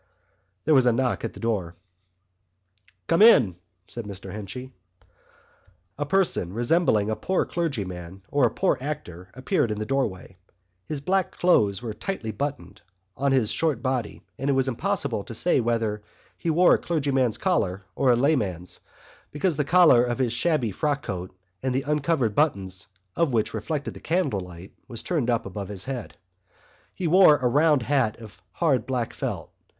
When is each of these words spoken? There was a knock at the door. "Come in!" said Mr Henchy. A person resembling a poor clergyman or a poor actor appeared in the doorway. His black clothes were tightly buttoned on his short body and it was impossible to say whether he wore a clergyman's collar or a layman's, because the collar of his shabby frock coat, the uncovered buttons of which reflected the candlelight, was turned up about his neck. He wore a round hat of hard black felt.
There 0.65 0.73
was 0.73 0.87
a 0.87 0.91
knock 0.91 1.23
at 1.23 1.33
the 1.33 1.39
door. 1.39 1.75
"Come 3.05 3.21
in!" 3.21 3.55
said 3.87 4.05
Mr 4.05 4.31
Henchy. 4.33 4.73
A 5.95 6.07
person 6.07 6.53
resembling 6.53 7.11
a 7.11 7.15
poor 7.15 7.45
clergyman 7.45 8.23
or 8.29 8.45
a 8.45 8.49
poor 8.49 8.79
actor 8.81 9.29
appeared 9.35 9.69
in 9.69 9.77
the 9.77 9.85
doorway. 9.85 10.37
His 10.87 11.01
black 11.01 11.31
clothes 11.37 11.83
were 11.83 11.93
tightly 11.93 12.31
buttoned 12.31 12.81
on 13.15 13.31
his 13.31 13.51
short 13.51 13.83
body 13.83 14.23
and 14.39 14.49
it 14.49 14.53
was 14.53 14.67
impossible 14.67 15.23
to 15.25 15.35
say 15.35 15.59
whether 15.59 16.01
he 16.35 16.49
wore 16.49 16.73
a 16.73 16.79
clergyman's 16.79 17.37
collar 17.37 17.83
or 17.95 18.09
a 18.09 18.15
layman's, 18.15 18.79
because 19.31 19.55
the 19.55 19.63
collar 19.63 20.03
of 20.03 20.17
his 20.17 20.33
shabby 20.33 20.71
frock 20.71 21.03
coat, 21.03 21.29
the 21.61 21.83
uncovered 21.83 22.33
buttons 22.33 22.87
of 23.15 23.33
which 23.33 23.53
reflected 23.53 23.93
the 23.93 23.99
candlelight, 23.99 24.73
was 24.87 25.03
turned 25.03 25.29
up 25.29 25.45
about 25.45 25.69
his 25.69 25.87
neck. 25.87 26.15
He 26.91 27.05
wore 27.05 27.37
a 27.37 27.47
round 27.47 27.83
hat 27.83 28.19
of 28.19 28.41
hard 28.53 28.87
black 28.87 29.13
felt. 29.13 29.51